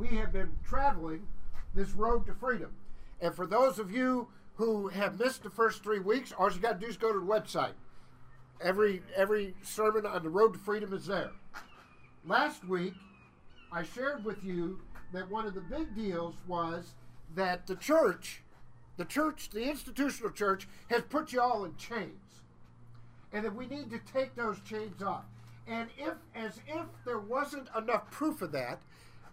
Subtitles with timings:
[0.00, 1.26] we have been traveling
[1.74, 2.72] this road to freedom.
[3.20, 6.80] And for those of you who have missed the first three weeks, all you got
[6.80, 7.74] to do is go to the website.
[8.62, 11.30] Every every sermon on the road to freedom is there.
[12.26, 12.94] Last week,
[13.72, 14.80] I shared with you
[15.12, 16.94] that one of the big deals was
[17.34, 18.42] that the church,
[18.96, 22.42] the church, the institutional church, has put you all in chains,
[23.32, 25.24] and that we need to take those chains off.
[25.66, 28.80] And if, as if there wasn't enough proof of that,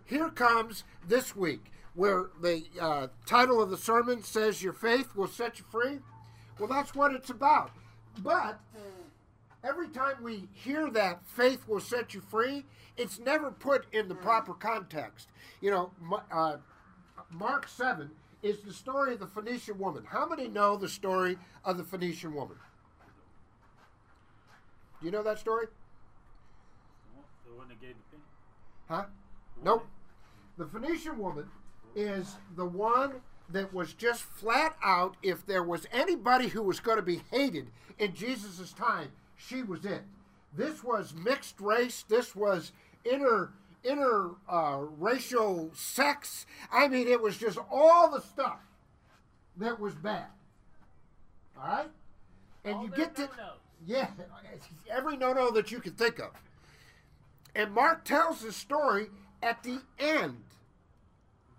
[0.07, 5.27] here comes this week where the uh, title of the sermon says, Your faith will
[5.27, 5.99] set you free.
[6.57, 7.71] Well, that's what it's about.
[8.19, 8.59] But
[9.63, 12.65] every time we hear that faith will set you free,
[12.95, 15.27] it's never put in the proper context.
[15.61, 15.91] You know,
[16.31, 16.57] uh,
[17.29, 18.09] Mark 7
[18.41, 20.05] is the story of the Phoenician woman.
[20.07, 22.57] How many know the story of the Phoenician woman?
[24.99, 25.67] Do you know that story?
[27.45, 28.23] The one that gave the penny?
[28.87, 29.05] Huh?
[29.63, 29.85] Nope.
[30.57, 31.45] The Phoenician woman
[31.95, 36.97] is the one that was just flat out, if there was anybody who was going
[36.97, 40.03] to be hated in Jesus' time, she was it.
[40.55, 42.03] This was mixed race.
[42.07, 42.71] This was
[43.05, 43.51] inter
[43.83, 46.45] inter uh, racial sex.
[46.71, 48.59] I mean, it was just all the stuff
[49.57, 50.25] that was bad.
[51.57, 51.89] All right,
[52.65, 53.29] and All you get to
[53.85, 54.07] yeah,
[54.91, 56.31] every no no that you can think of.
[57.55, 59.07] And Mark tells the story
[59.41, 60.43] at the end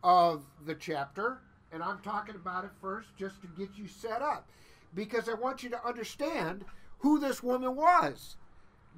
[0.02, 1.40] of the chapter,
[1.72, 4.48] and I'm talking about it first just to get you set up
[4.94, 6.64] because I want you to understand
[6.98, 8.36] who this woman was.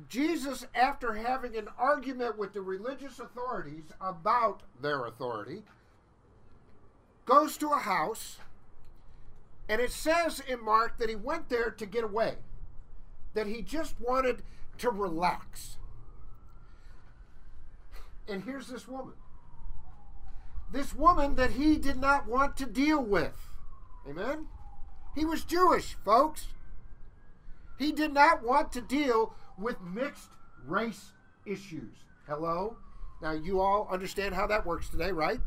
[0.09, 5.62] Jesus, after having an argument with the religious authorities about their authority,
[7.27, 8.39] goes to a house,
[9.69, 12.37] and it says in Mark that he went there to get away,
[13.35, 14.42] that he just wanted
[14.79, 15.77] to relax.
[18.27, 19.14] And here's this woman.
[20.73, 23.49] This woman that he did not want to deal with.
[24.09, 24.47] Amen?
[25.15, 26.49] He was Jewish, folks.
[27.79, 30.30] He did not want to deal with mixed
[30.67, 31.13] race
[31.45, 31.97] issues.
[32.27, 32.77] Hello?
[33.20, 35.41] Now, you all understand how that works today, right?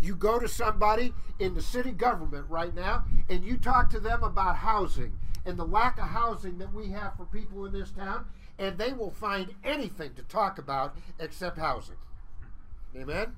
[0.00, 4.22] You go to somebody in the city government right now and you talk to them
[4.22, 8.26] about housing and the lack of housing that we have for people in this town,
[8.58, 11.96] and they will find anything to talk about except housing.
[12.94, 13.34] Amen?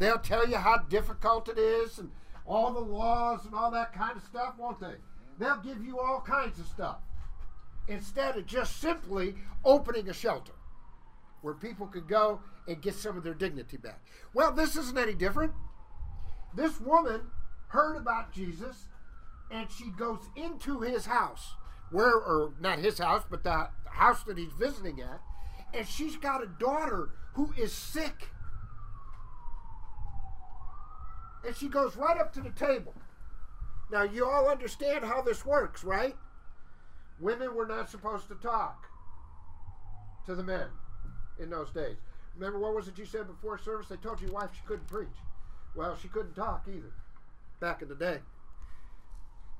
[0.00, 2.10] They'll tell you how difficult it is and
[2.46, 4.94] all the laws and all that kind of stuff, won't they?
[5.38, 6.96] They'll give you all kinds of stuff
[7.86, 10.54] instead of just simply opening a shelter
[11.42, 14.00] where people could go and get some of their dignity back.
[14.32, 15.52] Well, this isn't any different.
[16.54, 17.20] This woman
[17.68, 18.86] heard about Jesus
[19.50, 21.56] and she goes into his house,
[21.90, 25.20] where, or not his house, but the house that he's visiting at,
[25.74, 28.28] and she's got a daughter who is sick.
[31.46, 32.94] And she goes right up to the table.
[33.90, 36.16] Now, you all understand how this works, right?
[37.18, 38.86] Women were not supposed to talk
[40.26, 40.68] to the men
[41.38, 41.96] in those days.
[42.36, 43.88] Remember what was it you said before service?
[43.88, 45.08] They told your wife she couldn't preach.
[45.74, 46.92] Well, she couldn't talk either
[47.60, 48.18] back in the day.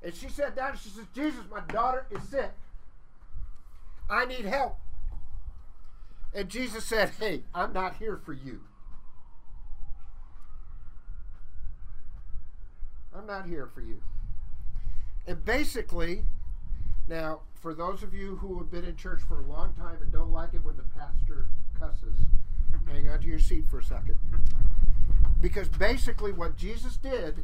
[0.03, 2.51] And she sat down and she says, Jesus, my daughter is sick.
[4.09, 4.77] I need help.
[6.33, 8.61] And Jesus said, Hey, I'm not here for you.
[13.21, 14.01] I'm not here for you.
[15.27, 16.23] And basically,
[17.07, 20.11] now, for those of you who have been in church for a long time and
[20.11, 21.45] don't like it when the pastor
[21.79, 22.17] cusses,
[22.87, 24.17] hang on to your seat for a second.
[25.39, 27.43] Because basically, what Jesus did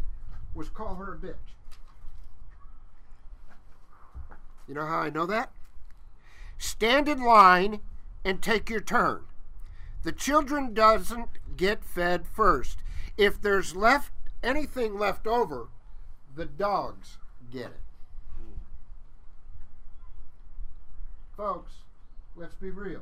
[0.56, 1.36] was call her a bitch.
[4.68, 5.52] You know how I know that?
[6.58, 7.82] Stand in line
[8.26, 9.26] and take your turn.
[10.02, 12.80] The children doesn't get fed first.
[13.16, 14.12] If there's left
[14.44, 15.70] anything left over,
[16.36, 17.18] the dogs
[17.52, 17.82] get it.
[21.36, 21.74] Folks,
[22.36, 23.02] let's be real.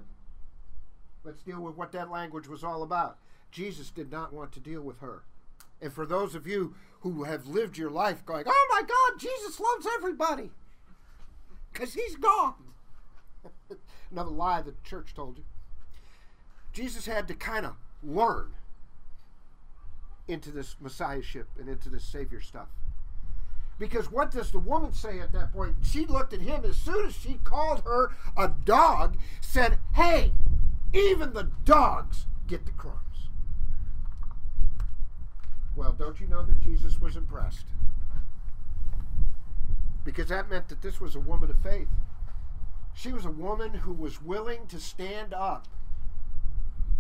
[1.24, 3.18] Let's deal with what that language was all about.
[3.52, 5.24] Jesus did not want to deal with her.
[5.82, 9.60] And for those of you who have lived your life going, oh my God, Jesus
[9.60, 10.52] loves everybody,
[11.72, 12.56] because he's gone.
[14.12, 15.44] Another lie the church told you.
[16.74, 18.52] Jesus had to kind of learn
[20.28, 22.68] into this messiahship and into this savior stuff.
[23.78, 25.76] Because what does the woman say at that point?
[25.84, 30.32] She looked at him as soon as she called her a dog, said, Hey,
[30.94, 33.00] even the dogs get the crumbs.
[35.76, 37.66] Well, don't you know that Jesus was impressed?
[40.06, 41.90] Because that meant that this was a woman of faith.
[42.94, 45.68] She was a woman who was willing to stand up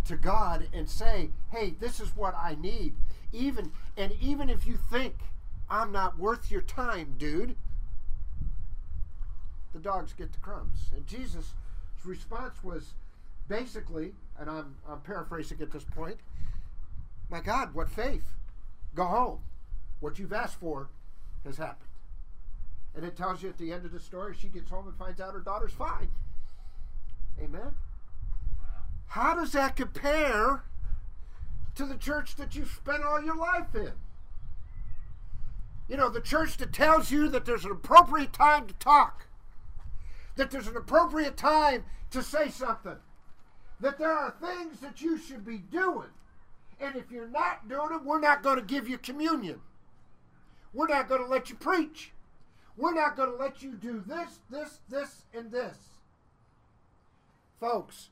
[0.05, 2.95] to God and say, "Hey, this is what I need."
[3.31, 5.15] Even and even if you think
[5.69, 7.55] I'm not worth your time, dude,
[9.73, 10.91] the dogs get the crumbs.
[10.95, 11.53] And Jesus'
[12.03, 12.93] response was
[13.47, 16.17] basically, and I'm I'm paraphrasing at this point,
[17.29, 18.31] "My God, what faith?
[18.93, 19.39] Go home.
[19.99, 20.89] What you've asked for
[21.43, 21.89] has happened."
[22.95, 25.19] And it tells you at the end of the story, she gets home and finds
[25.19, 26.11] out her daughter's fine.
[27.41, 27.75] Amen.
[29.07, 30.63] How does that compare
[31.75, 33.91] to the church that you've spent all your life in?
[35.87, 39.27] You know, the church that tells you that there's an appropriate time to talk,
[40.35, 42.97] that there's an appropriate time to say something,
[43.79, 46.09] that there are things that you should be doing.
[46.79, 49.61] And if you're not doing it, we're not going to give you communion.
[50.73, 52.11] We're not going to let you preach.
[52.77, 55.77] We're not going to let you do this, this, this, and this.
[57.59, 58.09] Folks,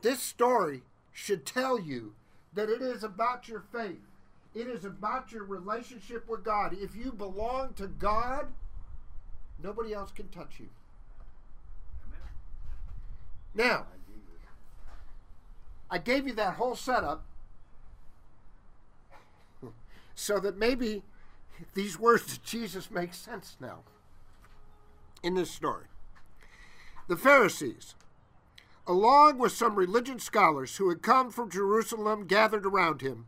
[0.00, 0.82] this story
[1.12, 2.14] should tell you
[2.54, 4.00] that it is about your faith.
[4.54, 6.76] It is about your relationship with God.
[6.78, 8.46] If you belong to God,
[9.62, 10.68] nobody else can touch you.
[13.54, 13.86] Now,
[15.90, 17.24] I gave you that whole setup
[20.14, 21.02] so that maybe
[21.74, 23.80] these words of Jesus make sense now
[25.22, 25.86] in this story.
[27.08, 27.94] The Pharisees,
[28.86, 33.26] along with some religion scholars who had come from Jerusalem, gathered around him.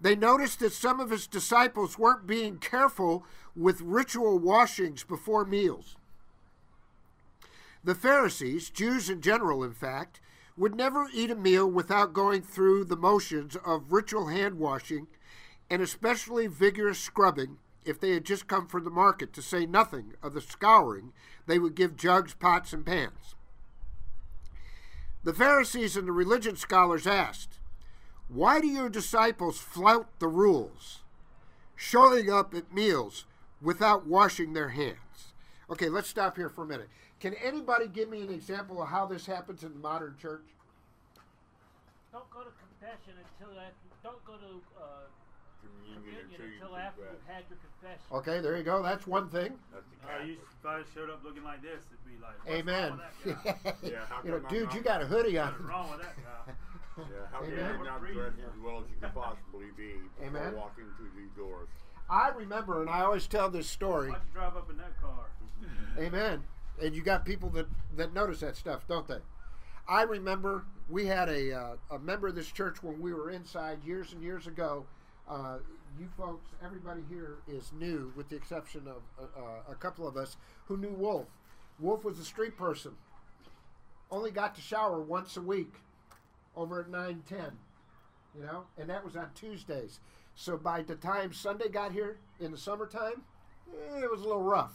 [0.00, 3.24] They noticed that some of his disciples weren't being careful
[3.56, 5.96] with ritual washings before meals.
[7.82, 10.20] The Pharisees, Jews in general, in fact,
[10.56, 15.06] would never eat a meal without going through the motions of ritual hand washing
[15.70, 20.12] and especially vigorous scrubbing if they had just come from the market, to say nothing
[20.22, 21.12] of the scouring
[21.46, 23.34] they would give jugs, pots, and pans.
[25.28, 27.58] The Pharisees and the religion scholars asked,
[28.28, 31.00] Why do your disciples flout the rules,
[31.76, 33.26] showing up at meals
[33.60, 35.34] without washing their hands?
[35.68, 36.88] Okay, let's stop here for a minute.
[37.20, 40.46] Can anybody give me an example of how this happens in the modern church?
[42.10, 43.74] Don't go to confession until after.
[44.02, 45.04] Don't go to uh,
[45.62, 48.06] Communion communion until until after you've had your confession.
[48.12, 48.82] Okay, there you go.
[48.82, 49.52] That's one thing.
[49.72, 50.38] That's the Uh, you, Catholic.
[50.60, 52.90] if I showed up looking like this, it'd be like, what's Amen.
[52.90, 53.88] wrong with that guy?
[53.88, 55.66] Yeah, you know, dude, not- you got a hoodie What's on.
[55.66, 56.52] wrong with that guy?
[56.98, 57.54] Yeah, how Amen.
[57.54, 60.56] can you not dress as well as you could possibly be before Amen.
[60.56, 61.68] walking through these doors?
[62.10, 64.10] I remember, and I always tell this story.
[64.10, 65.26] Why'd you drive up in that car?
[65.98, 66.42] Amen.
[66.82, 67.66] And you got people that,
[67.96, 69.18] that notice that stuff, don't they?
[69.88, 73.84] I remember we had a, uh, a member of this church when we were inside
[73.84, 74.84] years and years ago.
[75.28, 75.58] Uh,
[75.98, 80.16] you folks, everybody here is new, with the exception of uh, uh, a couple of
[80.16, 80.36] us
[80.66, 81.26] who knew Wolf.
[81.78, 82.92] Wolf was a street person.
[84.10, 85.74] Only got to shower once a week
[86.56, 87.58] over at 910,
[88.34, 90.00] you know, and that was on Tuesdays.
[90.34, 93.22] So by the time Sunday got here in the summertime,
[93.70, 94.72] eh, it was a little rough.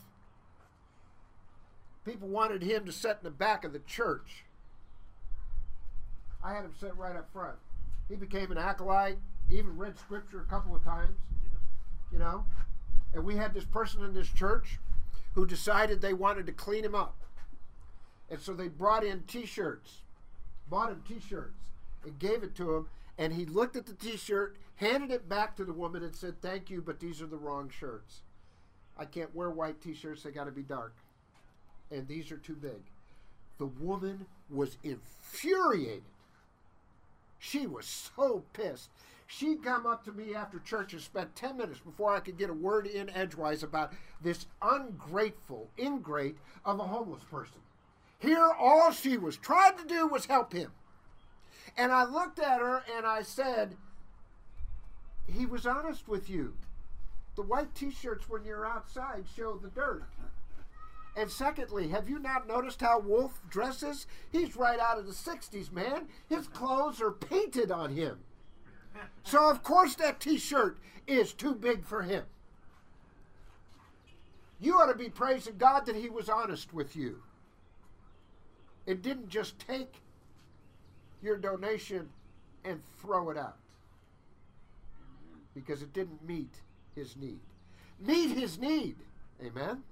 [2.06, 4.44] People wanted him to sit in the back of the church.
[6.44, 7.56] I had him sit right up front.
[8.08, 9.18] He became an acolyte,
[9.50, 11.18] even read scripture a couple of times,
[12.12, 12.46] you know.
[13.14, 14.80] And we had this person in this church
[15.34, 17.16] who decided they wanted to clean him up.
[18.30, 20.02] And so they brought in t shirts,
[20.70, 21.60] bought him t shirts,
[22.04, 22.88] and gave it to him.
[23.18, 26.42] And he looked at the t shirt, handed it back to the woman, and said,
[26.42, 28.22] Thank you, but these are the wrong shirts.
[28.98, 30.94] I can't wear white t shirts, they got to be dark
[31.94, 32.82] and these are too big.
[33.60, 36.04] The woman was infuriated.
[37.40, 38.90] She was so pissed.
[39.36, 42.52] She'd come up to me after church and spent 10 minutes before I could get
[42.52, 47.62] a word in edgewise about this ungrateful ingrate of a homeless person.
[48.20, 50.72] Here, all she was trying to do was help him.
[51.76, 53.76] And I looked at her and I said,
[55.26, 56.54] He was honest with you.
[57.36, 60.04] The white t shirts when you're outside show the dirt.
[61.18, 64.06] And secondly, have you not noticed how Wolf dresses?
[64.32, 66.08] He's right out of the 60s, man.
[66.30, 68.20] His clothes are painted on him.
[69.24, 72.24] So, of course, that t shirt is too big for him.
[74.60, 77.22] You ought to be praising God that he was honest with you.
[78.86, 79.96] It didn't just take
[81.22, 82.10] your donation
[82.64, 83.58] and throw it out
[85.54, 86.62] because it didn't meet
[86.96, 87.40] his need.
[88.00, 88.96] Meet his need.
[89.46, 89.84] Amen.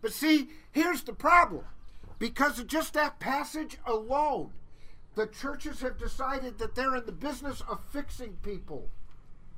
[0.00, 1.64] But see, here's the problem.
[2.18, 4.52] Because of just that passage alone,
[5.14, 8.90] the churches have decided that they're in the business of fixing people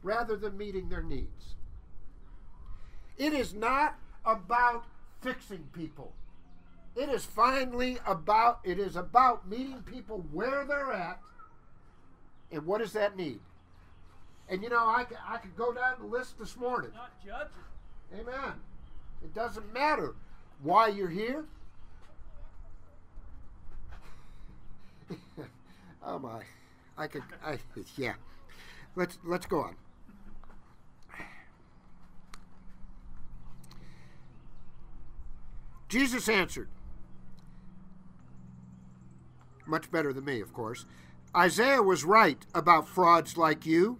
[0.02, 1.54] rather than meeting their needs.
[3.18, 4.86] It is not about
[5.20, 6.12] fixing people.
[6.96, 11.20] It is finally about it is about meeting people where they're at
[12.50, 13.40] And what does that need?
[14.48, 16.92] And you know, I could, I could go down the list this morning.
[16.94, 17.64] Not judging.
[18.20, 18.54] Amen.
[19.22, 20.14] It doesn't matter
[20.62, 21.46] why you're here.
[26.06, 26.42] Oh my.
[26.96, 27.58] I could I
[27.96, 28.14] yeah.
[28.96, 29.76] Let's let's go on.
[35.88, 36.68] Jesus answered.
[39.66, 40.86] Much better than me, of course.
[41.36, 43.98] Isaiah was right about frauds like you.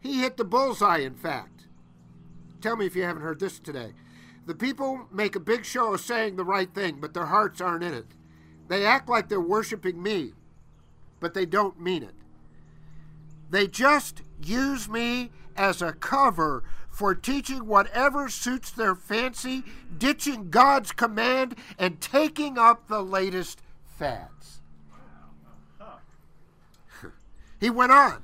[0.00, 1.66] He hit the bullseye, in fact.
[2.60, 3.92] Tell me if you haven't heard this today.
[4.46, 7.82] The people make a big show of saying the right thing, but their hearts aren't
[7.82, 8.06] in it.
[8.68, 10.32] They act like they're worshiping me,
[11.20, 12.14] but they don't mean it.
[13.50, 19.64] They just use me as a cover for teaching whatever suits their fancy,
[19.96, 24.60] ditching God's command, and taking up the latest fads.
[27.60, 28.22] he went on.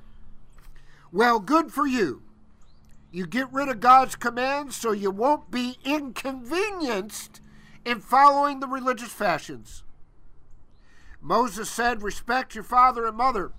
[1.13, 2.23] Well, good for you.
[3.11, 7.43] You get rid of God's commands so you won't be inconvenienced
[7.85, 9.83] in following the religious fashions.
[11.23, 13.53] Moses said, Respect your father and mother,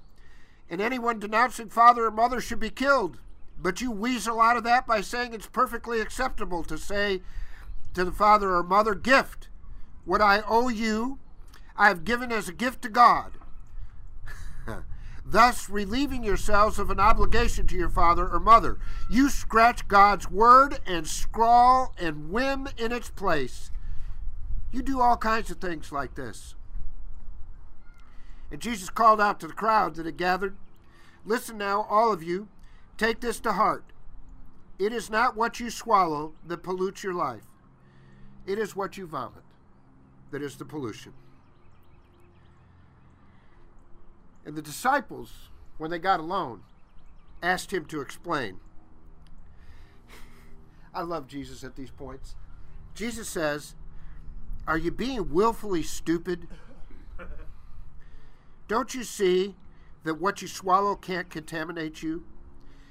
[0.69, 3.19] and anyone denouncing father or mother should be killed.
[3.57, 7.21] But you weasel out of that by saying it's perfectly acceptable to say
[7.93, 9.47] to the father or mother, Gift,
[10.03, 11.19] what I owe you,
[11.77, 13.33] I have given as a gift to God
[15.25, 18.77] thus relieving yourselves of an obligation to your father or mother.
[19.09, 23.71] You scratch God's word and scrawl and whim in its place.
[24.71, 26.55] You do all kinds of things like this.
[28.51, 30.55] And Jesus called out to the crowd that had gathered
[31.25, 32.49] Listen now, all of you,
[32.97, 33.85] take this to heart.
[34.77, 37.45] It is not what you swallow that pollutes your life,
[38.45, 39.43] it is what you vomit
[40.31, 41.13] that is the pollution.
[44.45, 46.63] And the disciples, when they got alone,
[47.41, 48.59] asked him to explain.
[50.93, 52.35] I love Jesus at these points.
[52.95, 53.75] Jesus says,
[54.67, 56.47] Are you being willfully stupid?
[58.73, 59.55] Don't you see
[60.03, 62.25] that what you swallow can't contaminate you?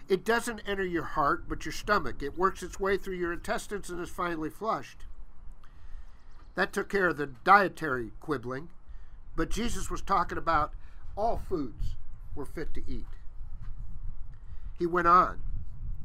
[0.08, 2.22] It doesn't enter your heart, but your stomach.
[2.22, 5.06] It works its way through your intestines and is finally flushed.
[6.54, 8.68] That took care of the dietary quibbling,
[9.34, 10.72] but Jesus was talking about
[11.16, 11.96] all foods
[12.36, 13.16] were fit to eat.
[14.78, 15.40] He went on.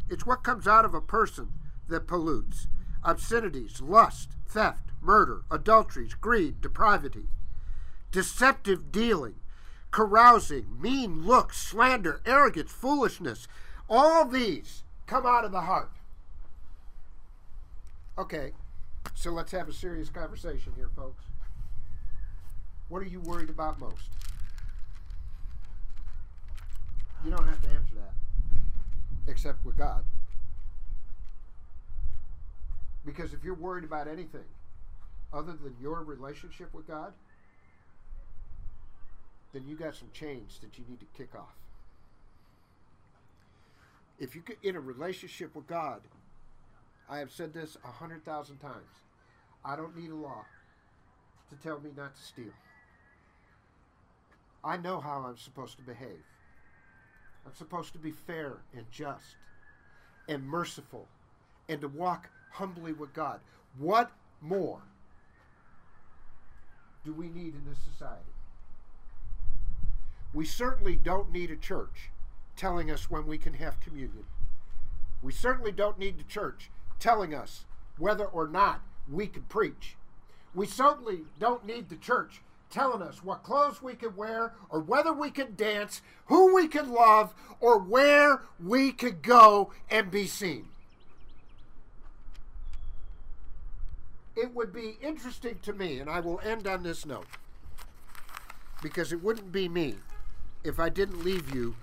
[0.10, 1.52] It's what comes out of a person
[1.88, 2.66] that pollutes
[3.04, 7.28] obscenities, lust, theft, murder, adulteries, greed, depravity,
[8.12, 9.36] deceptive dealing,
[9.92, 13.48] carousing, mean looks, slander, arrogance, foolishness.
[13.90, 15.92] All these come out of the heart.
[18.18, 18.52] Okay,
[19.14, 21.24] so let's have a serious conversation here, folks.
[22.90, 24.10] What are you worried about most?
[27.24, 28.14] You don't have to answer that,
[29.28, 30.04] except with God.
[33.06, 34.46] Because if you're worried about anything
[35.34, 37.14] other than your relationship with God,
[39.58, 41.56] then you got some chains that you need to kick off.
[44.20, 46.02] If you get in a relationship with God,
[47.10, 49.02] I have said this a hundred thousand times.
[49.66, 50.46] I don't need a law
[51.50, 52.54] to tell me not to steal.
[54.64, 56.24] I know how I'm supposed to behave.
[57.44, 59.38] I'm supposed to be fair and just
[60.30, 61.08] and merciful
[61.68, 63.40] and to walk humbly with God.
[63.80, 64.82] What more
[67.04, 68.37] do we need in this society?
[70.38, 72.12] We certainly don't need a church
[72.56, 74.26] telling us when we can have communion.
[75.24, 77.66] We certainly don't need the church telling us
[77.98, 79.96] whether or not we can preach.
[80.54, 85.12] We certainly don't need the church telling us what clothes we can wear or whether
[85.12, 90.68] we can dance, who we can love, or where we could go and be seen.
[94.36, 97.26] It would be interesting to me, and I will end on this note,
[98.84, 99.96] because it wouldn't be me
[100.68, 101.76] if I didn't leave you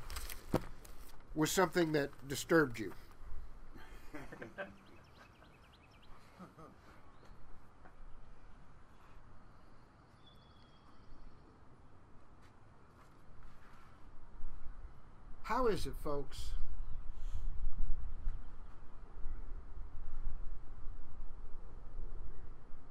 [1.34, 2.92] with something that disturbed you.
[15.44, 16.50] How is it, folks?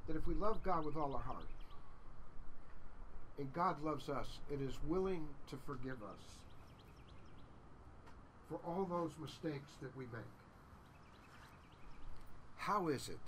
[0.08, 1.53] That if we love God with all our heart,
[3.40, 6.38] and God loves us and is willing to forgive us
[8.48, 10.22] for all those mistakes that we make.
[12.58, 13.20] How is it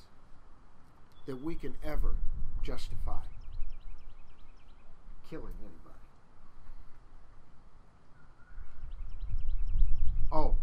[1.25, 2.15] that we can ever
[2.63, 3.21] justify
[5.29, 5.99] killing anybody?
[10.31, 10.55] Oh,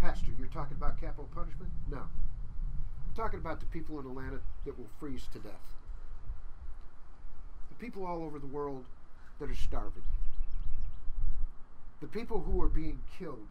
[0.00, 1.70] Pastor, you're talking about capital punishment?
[1.90, 1.98] No.
[1.98, 5.74] I'm talking about the people in Atlanta that will freeze to death.
[7.78, 8.84] The people all over the world
[9.38, 10.02] that are starving.
[12.00, 13.48] The people who are being killed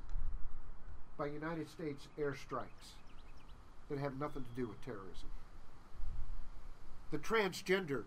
[1.17, 2.93] by United States airstrikes
[3.89, 5.29] that have nothing to do with terrorism.
[7.11, 8.03] The transgender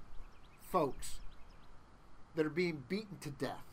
[0.70, 1.16] folks
[2.34, 3.64] that are being beaten to death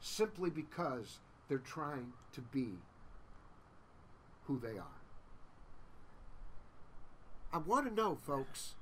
[0.00, 1.18] simply because
[1.48, 2.68] they're trying to be
[4.46, 5.00] who they are.
[7.52, 8.74] I want to know, folks,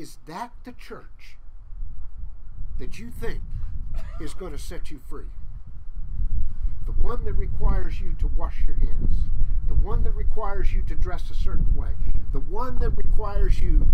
[0.00, 1.36] is that the church
[2.78, 3.42] that you think
[4.18, 5.28] is going to set you free?
[6.86, 9.28] The one that requires you to wash your hands,
[9.68, 11.90] the one that requires you to dress a certain way,
[12.32, 13.86] the one that requires you,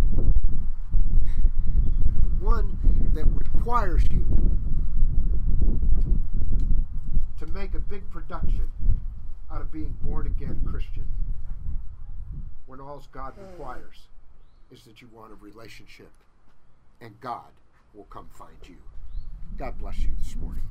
[2.23, 2.79] the one
[3.13, 4.25] that requires you
[7.41, 8.71] to make a big production
[9.51, 11.07] out of being born again Christian
[12.67, 14.07] when all God requires
[14.70, 16.11] is that you want a relationship
[17.00, 17.52] and God
[17.94, 18.76] will come find you.
[19.56, 20.66] God bless you this morning.